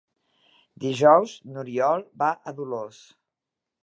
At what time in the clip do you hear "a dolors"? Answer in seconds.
2.33-3.03